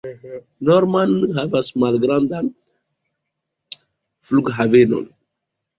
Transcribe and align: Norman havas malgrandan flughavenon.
Norman 0.69 1.13
havas 1.39 1.69
malgrandan 1.83 2.51
flughavenon. 4.31 5.09